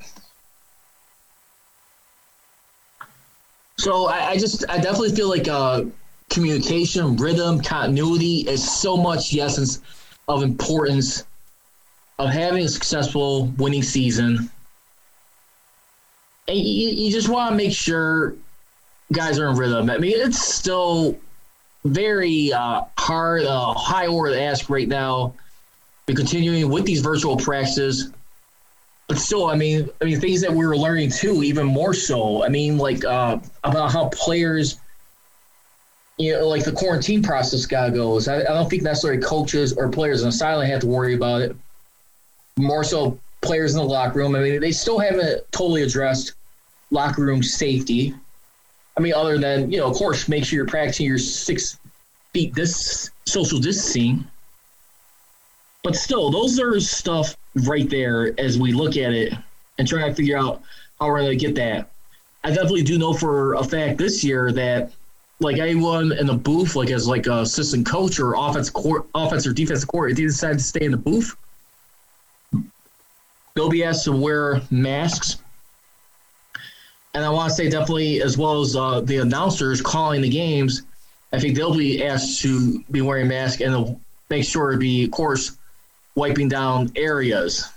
So 3.77 4.07
I, 4.07 4.29
I 4.29 4.37
just, 4.37 4.69
I 4.69 4.77
definitely 4.77 5.11
feel 5.11 5.29
like 5.29 5.47
uh, 5.47 5.83
communication, 6.29 7.17
rhythm, 7.17 7.59
continuity 7.59 8.47
is 8.47 8.79
so 8.79 8.95
much 8.95 9.31
the 9.31 9.41
essence 9.41 9.81
of 10.27 10.41
importance 10.41 11.25
of 12.19 12.29
having 12.29 12.63
a 12.63 12.69
successful 12.69 13.47
winning 13.57 13.83
season. 13.83 14.49
And 16.47 16.57
you, 16.57 16.89
you 16.89 17.11
just 17.11 17.27
want 17.27 17.51
to 17.51 17.55
make 17.57 17.73
sure 17.73 18.35
guys 19.11 19.39
are 19.39 19.49
in 19.49 19.57
rhythm. 19.57 19.89
I 19.89 19.97
mean, 19.97 20.15
it's 20.15 20.41
still 20.41 21.17
very 21.85 22.53
uh, 22.53 22.83
hard, 22.97 23.43
uh, 23.43 23.73
high 23.73 24.07
order 24.07 24.37
ask 24.37 24.69
right 24.69 24.87
now. 24.87 25.33
We're 26.07 26.15
continuing 26.15 26.69
with 26.69 26.85
these 26.85 27.01
virtual 27.01 27.37
practices, 27.37 28.11
but 29.07 29.17
still, 29.17 29.47
I 29.47 29.55
mean, 29.55 29.89
I 30.01 30.05
mean 30.05 30.19
things 30.19 30.41
that 30.41 30.51
we 30.51 30.65
were 30.65 30.77
learning 30.77 31.11
too, 31.11 31.43
even 31.43 31.65
more 31.65 31.93
so. 31.93 32.43
I 32.43 32.49
mean, 32.49 32.77
like 32.77 33.05
uh, 33.05 33.39
about 33.63 33.91
how 33.91 34.09
players, 34.09 34.79
you 36.17 36.33
know, 36.33 36.47
like 36.47 36.65
the 36.65 36.71
quarantine 36.71 37.23
process 37.23 37.65
guy 37.65 37.89
goes. 37.89 38.27
I, 38.27 38.41
I 38.41 38.43
don't 38.43 38.69
think 38.69 38.83
necessarily 38.83 39.21
coaches 39.21 39.73
or 39.73 39.89
players 39.89 40.21
in 40.21 40.27
the 40.27 40.31
sideline 40.31 40.69
have 40.69 40.81
to 40.81 40.87
worry 40.87 41.13
about 41.13 41.41
it. 41.41 41.55
More 42.57 42.83
so, 42.83 43.17
players 43.41 43.75
in 43.75 43.81
the 43.81 43.87
locker 43.87 44.19
room. 44.19 44.35
I 44.35 44.39
mean, 44.39 44.59
they 44.59 44.71
still 44.71 44.99
haven't 44.99 45.43
totally 45.51 45.83
addressed 45.83 46.33
locker 46.91 47.21
room 47.21 47.43
safety. 47.43 48.13
I 48.97 49.01
mean, 49.01 49.13
other 49.13 49.37
than 49.37 49.71
you 49.71 49.79
know, 49.79 49.89
of 49.89 49.95
course, 49.95 50.27
make 50.27 50.45
sure 50.45 50.57
you're 50.57 50.65
practicing 50.65 51.07
your 51.07 51.17
six 51.17 51.79
feet 52.33 52.53
this 52.53 53.09
social 53.25 53.59
distancing. 53.59 54.25
But 55.83 55.95
still, 55.95 56.29
those 56.29 56.59
are 56.59 56.79
stuff 56.79 57.35
right 57.67 57.89
there 57.89 58.33
as 58.39 58.57
we 58.57 58.71
look 58.71 58.95
at 58.97 59.13
it 59.13 59.33
and 59.77 59.87
try 59.87 60.07
to 60.07 60.15
figure 60.15 60.37
out 60.37 60.61
how 60.99 61.07
we're 61.07 61.19
going 61.19 61.37
to 61.37 61.45
get 61.45 61.55
that. 61.55 61.91
I 62.43 62.49
definitely 62.49 62.83
do 62.83 62.97
know 62.97 63.13
for 63.13 63.55
a 63.55 63.63
fact 63.63 63.97
this 63.97 64.23
year 64.23 64.51
that 64.51 64.91
like 65.39 65.57
anyone 65.57 66.11
in 66.13 66.25
the 66.25 66.33
booth, 66.33 66.75
like 66.75 66.89
as 66.89 67.07
like 67.07 67.27
a 67.27 67.41
assistant 67.41 67.85
coach 67.85 68.19
or 68.19 68.35
offense 68.35 68.69
court, 68.69 69.05
offense 69.15 69.45
or 69.45 69.53
defensive 69.53 69.87
court, 69.87 70.11
if 70.11 70.17
they 70.17 70.23
decide 70.23 70.57
to 70.57 70.63
stay 70.63 70.85
in 70.85 70.91
the 70.91 70.97
booth, 70.97 71.35
they'll 73.55 73.69
be 73.69 73.83
asked 73.83 74.05
to 74.05 74.11
wear 74.11 74.61
masks. 74.71 75.37
And 77.13 77.23
I 77.23 77.29
want 77.29 77.49
to 77.49 77.55
say 77.55 77.69
definitely, 77.69 78.21
as 78.21 78.37
well 78.37 78.61
as 78.61 78.75
uh, 78.75 79.01
the 79.01 79.17
announcers 79.17 79.81
calling 79.81 80.21
the 80.21 80.29
games, 80.29 80.83
I 81.31 81.39
think 81.39 81.55
they'll 81.55 81.75
be 81.75 82.03
asked 82.03 82.41
to 82.41 82.83
be 82.91 83.01
wearing 83.01 83.27
masks 83.27 83.61
and 83.61 83.99
make 84.29 84.45
sure 84.45 84.71
to 84.71 84.77
be, 84.77 85.05
of 85.05 85.11
course, 85.11 85.57
wiping 86.15 86.49
down 86.49 86.91
areas. 86.95 87.69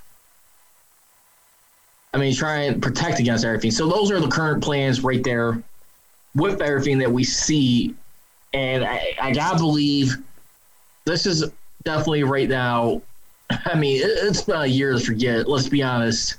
I 2.14 2.18
mean, 2.18 2.34
try 2.34 2.62
and 2.62 2.82
protect 2.82 3.18
against 3.20 3.44
everything. 3.44 3.70
So 3.70 3.88
those 3.88 4.10
are 4.10 4.20
the 4.20 4.28
current 4.28 4.62
plans 4.62 5.02
right 5.02 5.22
there 5.22 5.62
with 6.34 6.62
everything 6.62 6.98
that 6.98 7.12
we 7.12 7.24
see. 7.24 7.94
And 8.54 8.84
I, 8.84 9.14
I 9.20 9.32
gotta 9.32 9.58
believe 9.58 10.16
this 11.04 11.26
is 11.26 11.50
definitely 11.84 12.24
right 12.24 12.48
now. 12.48 13.02
I 13.50 13.74
mean, 13.74 14.02
it, 14.02 14.10
it's 14.22 14.42
been 14.42 14.62
a 14.62 14.66
year 14.66 14.92
to 14.92 15.00
forget. 15.00 15.46
Let's 15.46 15.68
be 15.68 15.82
honest. 15.82 16.36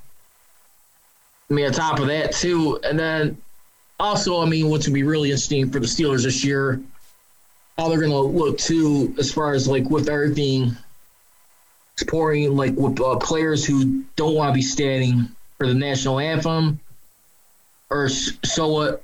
I 1.50 1.54
mean, 1.54 1.66
on 1.66 1.72
top 1.72 2.00
of 2.00 2.08
that 2.08 2.34
too, 2.34 2.80
and 2.84 3.00
then 3.00 3.38
also, 4.00 4.42
I 4.42 4.46
mean, 4.46 4.70
what's 4.70 4.86
gonna 4.86 4.94
be 4.94 5.04
really 5.04 5.30
interesting 5.30 5.72
for 5.72 5.80
the 5.80 5.86
Steelers 5.86 6.24
this 6.24 6.44
year, 6.44 6.82
how 7.78 7.90
they're 7.90 8.02
gonna 8.02 8.20
look 8.20 8.58
too, 8.58 9.16
as 9.18 9.32
far 9.32 9.54
as 9.54 9.68
like 9.68 9.90
with 9.90 10.10
everything 10.10 10.76
supporting 11.96 12.56
like 12.56 12.76
with 12.76 13.00
uh, 13.02 13.16
players 13.18 13.66
who 13.66 14.04
don't 14.16 14.36
want 14.36 14.50
to 14.50 14.54
be 14.54 14.62
standing 14.62 15.28
for 15.58 15.68
the 15.68 15.74
national 15.74 16.20
anthem, 16.20 16.80
or 17.90 18.10
so 18.10 18.68
what. 18.68 19.04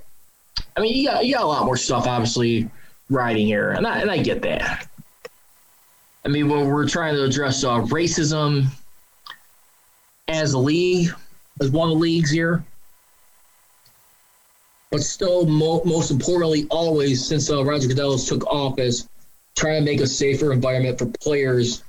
I 0.78 0.82
mean, 0.82 0.96
you 0.96 1.08
got 1.08 1.26
you 1.26 1.34
got 1.34 1.44
a 1.44 1.48
lot 1.48 1.66
more 1.66 1.78
stuff 1.78 2.08
obviously 2.08 2.70
riding 3.10 3.48
here, 3.48 3.72
and 3.72 3.88
I 3.88 4.00
and 4.00 4.12
I 4.12 4.18
get 4.18 4.42
that. 4.44 4.88
I 6.26 6.30
mean, 6.30 6.48
when 6.48 6.68
we're 6.68 6.88
trying 6.88 7.16
to 7.16 7.24
address 7.24 7.64
uh, 7.64 7.82
racism 7.82 8.68
as 10.28 10.54
a 10.54 10.60
league, 10.60 11.14
as 11.62 11.70
one 11.70 11.90
of 11.90 11.96
the 11.96 12.00
leagues 12.00 12.32
here, 12.32 12.64
but 14.92 15.02
still, 15.02 15.46
mo- 15.46 15.82
most 15.86 16.12
importantly, 16.12 16.68
always 16.70 17.26
since 17.26 17.50
uh, 17.50 17.64
Roger 17.64 17.88
Goodell 17.88 18.18
took 18.18 18.46
office, 18.48 19.08
trying 19.56 19.84
to 19.84 19.92
make 19.92 20.02
a 20.02 20.08
safer 20.08 20.54
environment 20.54 21.00
for 21.00 21.08
players. 21.20 21.84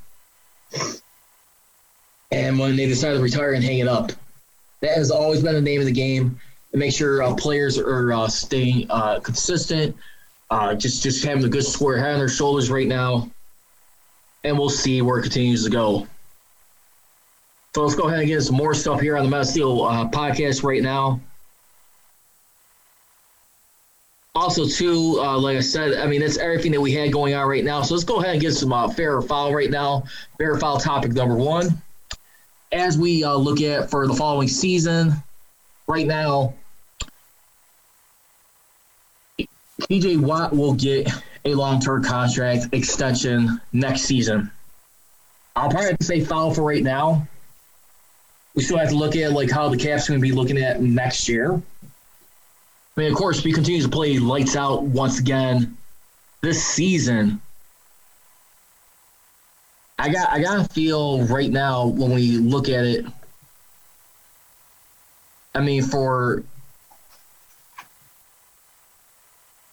And 2.31 2.59
when 2.59 2.77
they 2.77 2.87
decide 2.87 3.13
to 3.13 3.21
retire 3.21 3.53
and 3.53 3.63
hang 3.63 3.79
it 3.79 3.89
up, 3.89 4.11
that 4.81 4.97
has 4.97 5.11
always 5.11 5.43
been 5.43 5.55
the 5.55 5.61
name 5.61 5.81
of 5.81 5.87
the 5.87 5.93
game. 5.93 6.41
To 6.73 6.79
make 6.79 6.93
sure 6.93 7.23
uh, 7.23 7.35
players 7.35 7.79
are 7.79 8.13
uh, 8.13 8.27
staying 8.27 8.91
uh, 8.91 9.21
consistent, 9.21 9.95
uh, 10.51 10.75
just 10.75 11.03
just 11.03 11.25
having 11.25 11.45
a 11.45 11.49
good 11.49 11.65
square 11.65 11.99
head 11.99 12.15
on 12.15 12.19
their 12.19 12.29
shoulders 12.29 12.69
right 12.69 12.89
now, 12.89 13.31
and 14.43 14.59
we'll 14.59 14.69
see 14.69 15.01
where 15.01 15.21
it 15.21 15.23
continues 15.23 15.63
to 15.65 15.71
go. 15.71 16.09
So 17.75 17.83
let's 17.83 17.97
go 17.97 18.07
ahead 18.07 18.21
and 18.21 18.29
get 18.29 18.41
some 18.41 18.55
more 18.55 18.73
stuff 18.73 19.01
here 19.01 19.17
on 19.17 19.25
the 19.25 19.31
Men 19.31 19.41
of 19.41 19.49
Steel 19.49 19.83
uh, 19.83 20.09
podcast 20.09 20.63
right 20.63 20.81
now. 20.81 21.19
Also, 24.37 24.67
too, 24.67 25.19
uh, 25.21 25.37
like 25.39 25.57
I 25.57 25.61
said, 25.61 25.95
I 25.95 26.07
mean, 26.07 26.21
that's 26.21 26.39
everything 26.39 26.71
that 26.73 26.81
we 26.81 26.93
had 26.93 27.13
going 27.13 27.35
on 27.35 27.49
right 27.49 27.65
now. 27.65 27.83
So 27.83 27.95
let's 27.95 28.05
go 28.05 28.21
ahead 28.21 28.33
and 28.33 28.41
get 28.41 28.53
some 28.55 28.73
uh, 28.73 28.89
fair 28.89 29.17
or 29.17 29.23
foul 29.23 29.53
right 29.53 29.71
now. 29.71 30.05
Fair 30.39 30.53
or 30.53 30.59
foul 30.61 30.79
topic 30.79 31.13
number 31.13 31.35
one. 31.35 31.83
As 32.71 32.97
we 32.97 33.25
uh, 33.25 33.35
look 33.35 33.61
at 33.61 33.91
for 33.91 34.07
the 34.07 34.15
following 34.15 34.49
season, 34.49 35.13
right 35.89 36.07
now, 36.07 36.55
TJ 39.83 40.21
Watt 40.21 40.55
will 40.55 40.75
get 40.75 41.11
a 41.45 41.55
long 41.55 41.81
term 41.81 42.05
contract 42.05 42.67
extension 42.73 43.61
next 43.73 44.03
season. 44.03 44.53
I'll 45.57 45.71
probably 45.71 45.97
say 46.01 46.21
foul 46.21 46.55
for 46.55 46.63
right 46.63 46.83
now. 46.83 47.27
We 48.55 48.63
still 48.63 48.79
have 48.79 48.91
to 48.91 48.97
look 48.97 49.17
at 49.17 49.33
like 49.33 49.51
how 49.51 49.69
the 49.69 49.77
cap's 49.77 50.09
going 50.09 50.21
to 50.21 50.23
be 50.23 50.33
looking 50.33 50.59
at 50.59 50.81
next 50.81 51.29
year. 51.29 51.53
I 51.55 53.01
mean, 53.01 53.11
of 53.11 53.17
course, 53.19 53.43
we 53.43 53.53
continue 53.53 53.83
to 53.83 53.89
play 53.89 54.19
lights 54.19 54.55
out 54.55 54.85
once 54.85 55.19
again 55.19 55.77
this 56.41 56.65
season. 56.65 57.41
I 59.99 60.09
got 60.11 60.31
I 60.31 60.41
got 60.41 60.57
to 60.57 60.75
feel 60.75 61.25
right 61.27 61.51
now 61.51 61.87
when 61.87 62.13
we 62.13 62.33
look 62.33 62.69
at 62.69 62.85
it. 62.85 63.07
I 65.55 65.61
mean, 65.61 65.83
for 65.83 66.45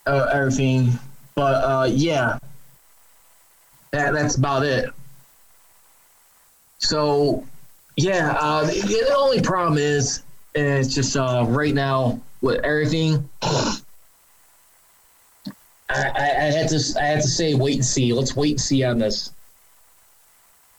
uh, 0.05 0.29
everything, 0.31 0.91
but 1.35 1.63
uh, 1.63 1.87
yeah, 1.91 2.39
that 3.91 4.13
that's 4.13 4.35
about 4.35 4.63
it. 4.63 4.89
So, 6.79 7.45
yeah, 8.01 8.37
uh, 8.39 8.65
the, 8.65 9.13
only 9.17 9.41
problem 9.41 9.77
is, 9.77 10.23
it's 10.53 10.93
just 10.93 11.15
uh, 11.15 11.45
right 11.47 11.73
now 11.73 12.19
with 12.41 12.63
everything. 12.63 13.29
I, 13.41 13.71
I, 15.89 16.05
I 16.15 16.51
had 16.51 16.69
to 16.69 16.99
I 16.99 17.03
had 17.03 17.21
to 17.21 17.27
say 17.27 17.53
wait 17.53 17.75
and 17.75 17.85
see. 17.85 18.13
Let's 18.13 18.35
wait 18.35 18.51
and 18.51 18.61
see 18.61 18.83
on 18.83 18.99
this. 18.99 19.31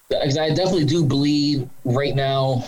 Because 0.08 0.36
I 0.36 0.48
definitely 0.50 0.84
do 0.84 1.04
believe 1.04 1.68
right 1.84 2.14
now 2.14 2.64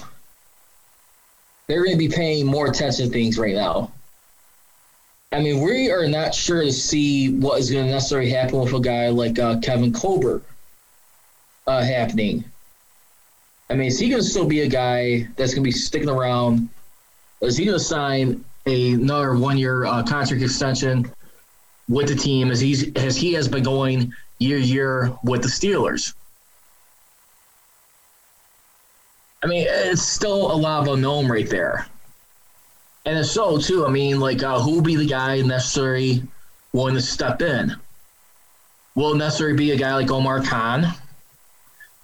they're 1.66 1.84
going 1.84 1.92
to 1.92 1.99
be 1.99 2.08
paying 2.08 2.46
more 2.46 2.66
attention 2.66 3.06
to 3.06 3.12
things 3.12 3.38
right 3.38 3.54
now. 3.54 3.90
I 5.32 5.40
mean, 5.40 5.62
we 5.62 5.90
are 5.90 6.06
not 6.06 6.34
sure 6.34 6.62
to 6.62 6.73
see 6.73 7.30
what 7.30 7.58
is 7.58 7.70
going 7.70 7.87
to 7.87 7.90
necessarily 7.90 8.30
happen 8.30 8.61
with 8.61 8.73
a 8.73 8.80
guy 8.80 9.08
like 9.08 9.38
uh, 9.38 9.58
Kevin 9.61 9.92
Colbert 9.92 10.42
uh, 11.66 11.82
happening. 11.82 12.44
I 13.71 13.75
mean, 13.75 13.88
is 13.88 13.99
he 13.99 14.09
going 14.09 14.23
to 14.23 14.28
still 14.28 14.47
be 14.47 14.61
a 14.61 14.68
guy 14.68 15.28
that's 15.37 15.54
going 15.54 15.62
to 15.62 15.68
be 15.68 15.73
sticking 15.73 16.11
around? 16.11 16.68
Is 17.40 17.56
he 17.56 17.64
going 17.64 17.78
to 17.78 17.85
sign 17.85 18.44
another 18.66 19.37
one 19.37 19.59
year 19.59 19.85
uh, 19.85 20.02
contract 20.02 20.42
extension 20.42 21.11
with 21.88 22.09
the 22.09 22.14
team 22.14 22.50
as 22.50 22.61
he's 22.61 22.92
as 22.94 23.16
he 23.16 23.33
has 23.35 23.49
been 23.49 23.62
going 23.62 24.12
year 24.38 24.59
year 24.59 25.12
with 25.25 25.42
the 25.42 25.49
Steelers. 25.49 26.14
I 29.42 29.47
mean, 29.47 29.66
it's 29.68 30.02
still 30.02 30.50
a 30.52 30.56
lot 30.56 30.87
of 30.87 30.94
unknown 30.94 31.28
right 31.28 31.49
there. 31.49 31.87
And 33.04 33.18
if 33.18 33.26
so, 33.26 33.59
too, 33.59 33.87
I 33.87 33.90
mean, 33.90 34.18
like, 34.18 34.42
uh, 34.42 34.59
who 34.59 34.76
will 34.76 34.80
be 34.80 34.97
the 34.97 35.06
guy 35.06 35.42
necessarily 35.42 36.23
willing 36.73 36.94
to 36.94 37.02
step 37.02 37.42
in? 37.42 37.76
Will 38.94 39.14
necessarily 39.14 39.56
be 39.56 39.73
a 39.73 39.76
guy 39.76 39.94
like 39.94 40.11
Omar 40.11 40.42
Khan, 40.42 40.87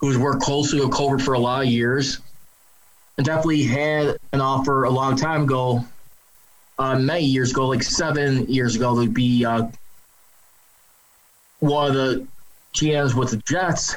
who's 0.01 0.17
worked 0.17 0.41
closely 0.41 0.81
with 0.81 0.91
Colbert 0.91 1.19
for 1.19 1.35
a 1.35 1.39
lot 1.39 1.61
of 1.61 1.69
years, 1.69 2.19
and 3.17 3.25
definitely 3.25 3.63
had 3.63 4.17
an 4.33 4.41
offer 4.41 4.83
a 4.83 4.89
long 4.89 5.15
time 5.15 5.43
ago, 5.43 5.85
uh, 6.79 6.97
many 6.97 7.23
years 7.23 7.51
ago, 7.51 7.67
like 7.67 7.83
seven 7.83 8.45
years 8.47 8.75
ago, 8.75 8.99
to 8.99 9.09
be 9.09 9.45
uh, 9.45 9.67
one 11.59 11.89
of 11.89 11.93
the 11.93 12.27
GMs 12.73 13.13
with 13.13 13.29
the 13.29 13.37
Jets. 13.37 13.95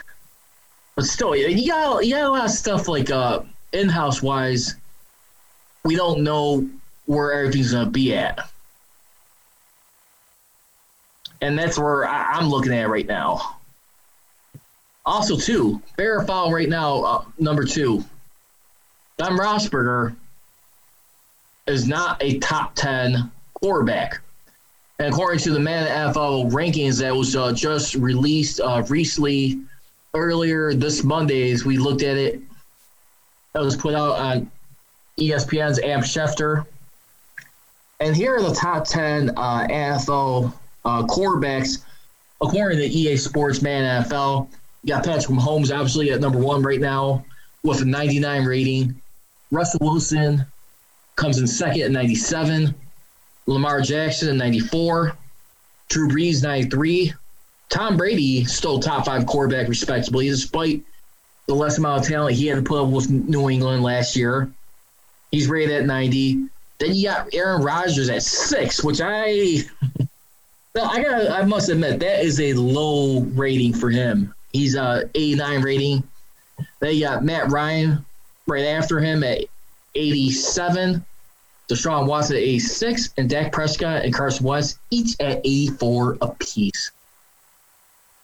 But 0.94 1.06
still, 1.06 1.34
you 1.34 1.66
got 1.66 2.04
you 2.04 2.14
got 2.14 2.24
a 2.24 2.30
lot 2.30 2.44
of 2.44 2.50
stuff 2.50 2.86
like 2.86 3.10
uh, 3.10 3.40
in-house 3.72 4.22
wise. 4.22 4.76
We 5.84 5.96
don't 5.96 6.22
know 6.22 6.68
where 7.06 7.32
everything's 7.32 7.72
gonna 7.72 7.90
be 7.90 8.14
at, 8.14 8.48
and 11.40 11.58
that's 11.58 11.78
where 11.78 12.06
I, 12.06 12.34
I'm 12.34 12.48
looking 12.48 12.74
at 12.74 12.88
right 12.88 13.06
now. 13.06 13.56
Also, 15.06 15.36
too, 15.36 15.82
fair 15.96 16.22
foul 16.22 16.52
right 16.52 16.68
now, 16.68 17.02
uh, 17.02 17.24
number 17.38 17.64
two. 17.64 18.04
Ben 19.18 19.32
Roethlisberger 19.32 20.16
is 21.66 21.86
not 21.86 22.22
a 22.22 22.38
top 22.38 22.74
10 22.74 23.30
quarterback. 23.54 24.20
And 24.98 25.12
according 25.12 25.40
to 25.40 25.50
the 25.52 25.60
Madden 25.60 26.12
NFL 26.12 26.52
rankings 26.52 27.00
that 27.00 27.14
was 27.14 27.36
uh, 27.36 27.52
just 27.52 27.94
released 27.94 28.60
uh, 28.60 28.84
recently, 28.88 29.60
earlier 30.14 30.72
this 30.72 31.04
Monday, 31.04 31.50
as 31.50 31.64
we 31.64 31.76
looked 31.76 32.02
at 32.02 32.16
it, 32.16 32.40
that 33.52 33.60
was 33.60 33.76
put 33.76 33.94
out 33.94 34.12
on 34.12 34.50
ESPN's 35.18 35.78
Adam 35.80 36.02
Schefter. 36.02 36.64
And 38.00 38.16
here 38.16 38.36
are 38.36 38.42
the 38.42 38.54
top 38.54 38.84
10 38.86 39.30
uh, 39.36 39.66
NFL 39.68 40.52
uh, 40.84 41.02
quarterbacks 41.04 41.84
according 42.40 42.78
to 42.78 42.84
EA 42.84 43.16
Sports 43.16 43.62
Madden 43.62 44.04
NFL. 44.04 44.48
Got 44.86 45.04
Patrick 45.04 45.38
Mahomes, 45.38 45.74
obviously, 45.74 46.10
at 46.10 46.20
number 46.20 46.38
one 46.38 46.62
right 46.62 46.80
now 46.80 47.24
with 47.62 47.80
a 47.80 47.84
99 47.84 48.44
rating. 48.44 49.00
Russell 49.50 49.80
Wilson 49.82 50.44
comes 51.16 51.38
in 51.38 51.46
second 51.46 51.82
at 51.82 51.90
97. 51.90 52.74
Lamar 53.46 53.80
Jackson 53.80 54.28
at 54.28 54.36
94. 54.36 55.16
Drew 55.88 56.08
Brees, 56.08 56.42
93. 56.42 57.14
Tom 57.68 57.96
Brady 57.96 58.44
still 58.44 58.78
top 58.78 59.06
five 59.06 59.26
quarterback 59.26 59.68
respectably, 59.68 60.28
despite 60.28 60.82
the 61.46 61.54
less 61.54 61.78
amount 61.78 62.02
of 62.02 62.08
talent 62.08 62.36
he 62.36 62.46
had 62.46 62.56
to 62.56 62.62
put 62.62 62.82
up 62.82 62.88
with 62.88 63.10
New 63.10 63.50
England 63.50 63.82
last 63.82 64.16
year. 64.16 64.50
He's 65.30 65.48
rated 65.48 65.76
at 65.76 65.86
90. 65.86 66.48
Then 66.78 66.94
you 66.94 67.08
got 67.08 67.32
Aaron 67.32 67.62
Rodgers 67.62 68.08
at 68.08 68.22
six, 68.22 68.82
which 68.82 69.00
I 69.02 69.60
I 70.76 71.02
got 71.02 71.30
I 71.30 71.44
must 71.44 71.68
admit 71.68 72.00
that 72.00 72.24
is 72.24 72.40
a 72.40 72.52
low 72.54 73.20
rating 73.20 73.72
for 73.72 73.90
him. 73.90 74.34
He's 74.54 74.76
a 74.76 75.10
89 75.16 75.62
rating. 75.62 76.04
Then 76.78 76.94
you 76.94 77.00
got 77.00 77.24
Matt 77.24 77.50
Ryan 77.50 78.04
right 78.46 78.66
after 78.66 79.00
him 79.00 79.24
at 79.24 79.40
87. 79.96 81.04
Deshaun 81.68 82.06
Watson 82.06 82.36
at 82.36 82.42
86, 82.42 83.14
and 83.16 83.28
Dak 83.28 83.50
Prescott 83.50 84.04
and 84.04 84.14
Carson 84.14 84.46
Wentz 84.46 84.78
each 84.90 85.16
at 85.18 85.40
84 85.44 86.18
apiece. 86.22 86.92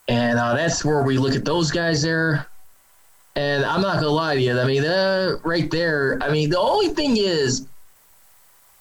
And 0.06 0.38
uh, 0.38 0.54
that's 0.54 0.84
where 0.84 1.02
we 1.02 1.18
look 1.18 1.34
at 1.34 1.44
those 1.44 1.72
guys 1.72 2.00
there. 2.02 2.46
And 3.34 3.64
I'm 3.64 3.80
not 3.80 3.94
gonna 3.94 4.08
lie 4.08 4.36
to 4.36 4.40
you. 4.40 4.56
I 4.56 4.64
mean, 4.64 4.84
uh, 4.84 5.38
right 5.42 5.68
there. 5.68 6.18
I 6.20 6.30
mean, 6.30 6.50
the 6.50 6.60
only 6.60 6.90
thing 6.90 7.16
is, 7.16 7.66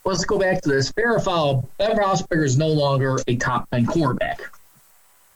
let's 0.06 0.24
go 0.24 0.38
back 0.38 0.62
to 0.62 0.70
this. 0.70 0.92
Fair 0.92 1.16
or 1.16 1.20
foul? 1.20 1.68
Ben 1.80 1.98
Roethlisberger 1.98 2.46
is 2.46 2.58
no 2.58 2.68
longer 2.68 3.18
a 3.28 3.36
top 3.38 3.68
ten 3.72 3.88
quarterback. 3.88 4.42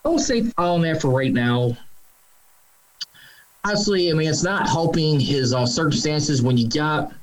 I 0.05 0.10
will 0.10 0.20
say 0.20 0.41
foul 0.43 0.75
on 0.75 0.82
that 0.82 1.01
for 1.01 1.10
right 1.10 1.34
now. 1.34 1.75
Honestly, 3.65 4.10
I 4.10 4.13
mean, 4.13 4.29
it's 4.29 4.43
not 4.43 4.67
helping 4.67 5.20
his 5.20 5.53
uh, 5.53 5.65
circumstances 5.65 6.41
when 6.41 6.58
you 6.58 6.67
got. 6.67 7.13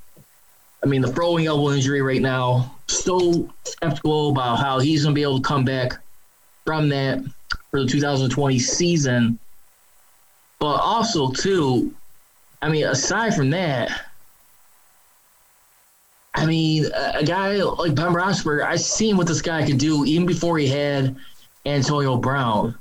I 0.82 0.86
mean, 0.86 1.02
the 1.02 1.12
throwing 1.12 1.46
elbow 1.46 1.72
injury 1.72 2.00
right 2.00 2.22
now. 2.22 2.74
Still 2.86 3.52
skeptical 3.64 4.30
about 4.30 4.56
how 4.56 4.78
he's 4.78 5.02
gonna 5.02 5.14
be 5.14 5.22
able 5.22 5.40
to 5.40 5.46
come 5.46 5.64
back 5.64 5.98
from 6.64 6.88
that 6.88 7.22
for 7.70 7.80
the 7.80 7.86
2020 7.86 8.58
season. 8.58 9.38
But 10.58 10.76
also, 10.76 11.30
too, 11.30 11.94
I 12.62 12.70
mean, 12.70 12.86
aside 12.86 13.34
from 13.34 13.50
that, 13.50 14.06
I 16.34 16.46
mean, 16.46 16.86
a, 16.94 17.24
guy 17.24 17.56
like 17.56 17.94
Ben 17.94 18.14
Roethlisberger, 18.14 18.64
I've 18.64 18.80
seen 18.80 19.16
what 19.16 19.26
this 19.26 19.42
guy 19.42 19.66
could 19.66 19.78
do 19.78 20.04
even 20.06 20.26
before 20.26 20.58
he 20.58 20.68
had 20.68 21.16
Antonio 21.66 22.16
Brown. 22.16 22.74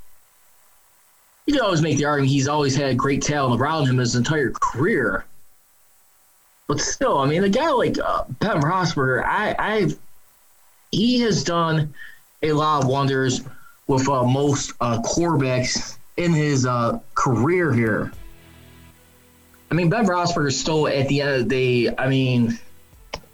You 1.50 1.56
can 1.56 1.64
always 1.64 1.82
make 1.82 1.98
the 1.98 2.06
argument 2.06 2.32
he's 2.32 2.48
always 2.48 2.76
had 2.76 2.96
great 2.96 3.24
talent 3.24 3.60
around 3.60 3.88
him 3.88 3.98
his 3.98 4.16
entire 4.16 4.52
career. 4.52 5.26
But 6.68 6.80
still, 6.80 7.18
I 7.18 7.26
mean, 7.26 7.44
a 7.44 7.50
guy 7.50 7.72
like 7.72 7.98
uh, 7.98 8.26
Ben 8.40 8.62
Roethlisberger, 8.62 9.26
I, 9.26 9.56
I, 9.58 9.88
he 10.92 11.22
has 11.22 11.44
done 11.44 11.96
a 12.44 12.52
lot 12.52 12.84
of 12.84 12.88
wonders 12.88 13.42
with 13.88 14.08
uh, 14.08 14.26
most 14.26 14.74
uh, 14.80 15.02
quarterbacks 15.02 15.98
in 16.18 16.34
his 16.34 16.68
uh, 16.68 17.00
career 17.16 17.74
here. 17.74 18.12
I 19.72 19.74
mean, 19.74 19.90
Ben 19.90 20.06
Roethlisberger 20.06 20.52
still 20.52 20.88
at 20.88 21.08
the 21.08 21.22
end 21.22 21.32
of 21.32 21.50
the 21.50 21.88
day. 21.88 21.96
I 21.98 22.10
mean, 22.10 22.60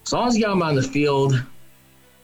as 0.06 0.14
long 0.14 0.30
as 0.30 0.38
you 0.38 0.46
got 0.46 0.54
him 0.54 0.64
on 0.64 0.76
the 0.76 0.82
field, 0.82 1.34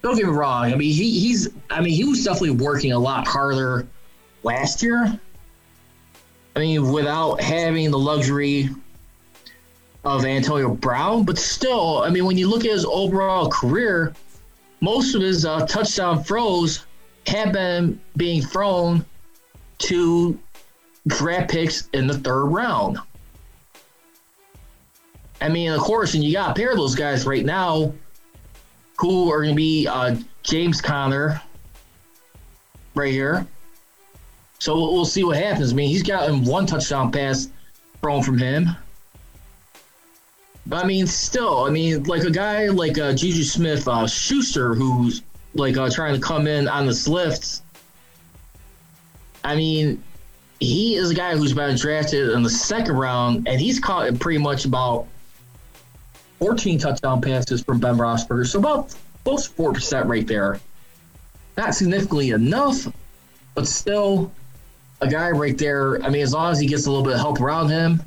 don't 0.03 0.15
get 0.15 0.25
me 0.25 0.31
wrong. 0.31 0.71
I 0.71 0.75
mean, 0.77 0.93
he, 0.93 1.19
he's. 1.19 1.49
I 1.69 1.81
mean, 1.81 1.93
he 1.93 2.05
was 2.05 2.23
definitely 2.23 2.51
working 2.51 2.93
a 2.93 2.99
lot 2.99 3.27
harder 3.27 3.85
last 4.43 4.81
year. 4.81 5.19
I 6.55 6.59
mean, 6.59 6.91
without 6.91 7.41
having 7.41 7.91
the 7.91 7.99
luxury 7.99 8.69
of 10.03 10.25
Antonio 10.25 10.73
Brown, 10.73 11.23
but 11.23 11.37
still, 11.37 12.03
I 12.03 12.09
mean, 12.09 12.25
when 12.25 12.37
you 12.37 12.49
look 12.49 12.65
at 12.65 12.71
his 12.71 12.85
overall 12.85 13.49
career, 13.49 14.13
most 14.81 15.15
of 15.15 15.21
his 15.21 15.45
uh, 15.45 15.65
touchdown 15.67 16.23
throws 16.23 16.85
have 17.27 17.53
been 17.53 17.99
being 18.17 18.41
thrown 18.41 19.05
to 19.77 20.37
draft 21.07 21.51
picks 21.51 21.87
in 21.93 22.07
the 22.07 22.17
third 22.17 22.45
round. 22.45 22.97
I 25.39 25.49
mean, 25.49 25.71
of 25.71 25.79
course, 25.79 26.13
and 26.13 26.23
you 26.23 26.33
got 26.33 26.51
a 26.51 26.53
pair 26.53 26.71
of 26.71 26.77
those 26.77 26.95
guys 26.95 27.25
right 27.25 27.45
now 27.45 27.93
who 28.97 29.31
are 29.31 29.37
going 29.37 29.49
to 29.49 29.55
be 29.55 29.87
uh, 29.87 30.15
James 30.43 30.81
Conner 30.81 31.41
right 32.93 33.11
here. 33.11 33.47
So 34.61 34.75
we'll 34.75 35.05
see 35.05 35.23
what 35.23 35.37
happens. 35.37 35.73
I 35.73 35.75
mean, 35.75 35.89
he's 35.89 36.03
gotten 36.03 36.45
one 36.45 36.67
touchdown 36.67 37.11
pass 37.11 37.49
thrown 37.99 38.21
from 38.21 38.37
him. 38.37 38.69
But 40.67 40.85
I 40.85 40.87
mean, 40.87 41.07
still, 41.07 41.65
I 41.65 41.71
mean, 41.71 42.03
like 42.03 42.25
a 42.25 42.29
guy 42.29 42.67
like 42.67 42.99
uh, 42.99 43.13
Juju 43.13 43.41
Smith 43.41 43.87
uh, 43.87 44.05
Schuster, 44.05 44.75
who's 44.75 45.23
like 45.55 45.77
uh, 45.77 45.89
trying 45.89 46.13
to 46.13 46.21
come 46.21 46.45
in 46.45 46.67
on 46.67 46.85
this 46.85 47.07
lift. 47.07 47.63
I 49.43 49.55
mean, 49.55 50.03
he 50.59 50.93
is 50.93 51.09
a 51.09 51.15
guy 51.15 51.35
who's 51.35 51.53
been 51.53 51.75
drafted 51.75 52.29
in 52.29 52.43
the 52.43 52.49
second 52.51 52.95
round, 52.95 53.47
and 53.47 53.59
he's 53.59 53.79
caught 53.79 54.19
pretty 54.19 54.37
much 54.37 54.65
about 54.65 55.07
14 56.37 56.77
touchdown 56.77 57.19
passes 57.19 57.63
from 57.63 57.79
Ben 57.79 57.97
Roethlisberger, 57.97 58.45
so 58.45 58.59
about 58.59 58.93
close 59.23 59.47
four 59.47 59.73
percent 59.73 60.05
right 60.05 60.27
there. 60.27 60.59
Not 61.57 61.73
significantly 61.73 62.29
enough, 62.29 62.87
but 63.55 63.67
still 63.67 64.31
a 65.01 65.07
guy 65.07 65.31
right 65.31 65.57
there. 65.57 66.01
I 66.03 66.09
mean, 66.09 66.21
as 66.21 66.33
long 66.33 66.51
as 66.51 66.59
he 66.59 66.67
gets 66.67 66.85
a 66.85 66.89
little 66.89 67.03
bit 67.03 67.13
of 67.13 67.19
help 67.19 67.41
around 67.41 67.69
him, 67.69 68.01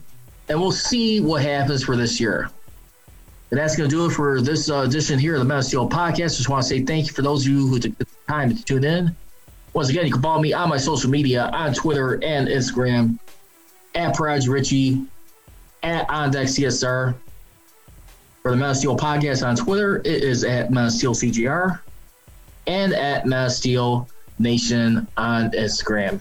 and 0.49 0.61
we'll 0.61 0.73
see 0.73 1.21
what 1.21 1.43
happens 1.43 1.83
for 1.83 1.97
this 1.97 2.21
year. 2.21 2.51
And 3.51 3.61
that's 3.61 3.77
going 3.77 3.89
to 3.89 3.95
do 3.95 4.07
it 4.07 4.11
for 4.11 4.41
this 4.41 4.71
uh, 4.71 4.79
edition 4.79 5.19
here 5.19 5.35
of 5.35 5.41
the 5.41 5.45
Men 5.45 5.59
of 5.59 5.65
Steel 5.65 5.89
Podcast. 5.89 6.37
Just 6.37 6.49
want 6.49 6.63
to 6.63 6.69
say 6.69 6.83
thank 6.83 7.07
you 7.07 7.13
for 7.13 7.23
those 7.23 7.47
of 7.47 7.53
you 7.53 7.67
who 7.67 7.79
took 7.79 7.97
the 7.99 8.07
time 8.29 8.55
to 8.55 8.65
tune 8.65 8.85
in. 8.85 9.15
Once 9.75 9.89
again, 9.89 10.07
you 10.07 10.13
can 10.13 10.23
follow 10.23 10.41
me 10.41 10.53
on 10.53 10.69
my 10.69 10.77
social 10.77 11.11
media 11.11 11.51
on 11.53 11.75
Twitter 11.75 12.15
and 12.25 12.49
Instagram 12.49 13.19
at 13.95 14.15
Praj 14.15 14.49
Richey, 14.49 15.05
at 15.83 16.09
OnDeckCSR. 16.09 17.15
For 18.43 18.51
the 18.51 18.57
Men 18.57 18.71
of 18.71 18.77
Steel 18.77 18.97
Podcast 18.97 19.47
on 19.47 19.57
Twitter, 19.57 19.99
it 19.99 20.23
is 20.23 20.45
at 20.45 20.71
Men 20.71 20.87
of 20.87 20.93
Steel 20.93 21.15
CJR 21.15 21.81
and 22.67 22.93
at 22.93 23.27
Men 23.27 23.47
of 23.47 23.53
Steel 23.53 24.09
Nation 24.39 25.07
on 25.17 25.51
Instagram. 25.53 26.21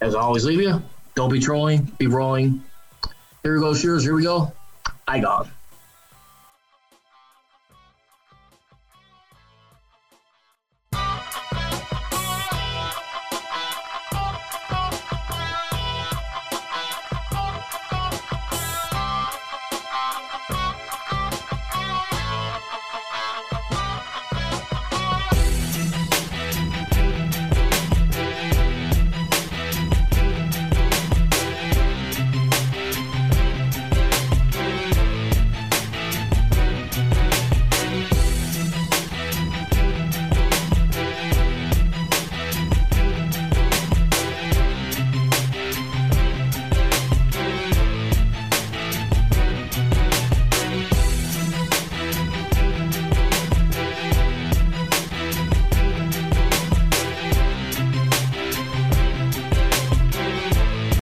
As 0.00 0.14
I 0.14 0.20
always 0.20 0.44
leave 0.44 0.60
you, 0.60 0.82
don't 1.14 1.30
be 1.32 1.40
trolling, 1.40 1.82
be 1.98 2.06
rolling. 2.06 2.62
Here 3.42 3.54
we 3.54 3.60
go, 3.60 3.74
shooters. 3.74 4.04
Here 4.04 4.14
we 4.14 4.22
go. 4.22 4.52
I 5.06 5.18
gone. 5.20 5.50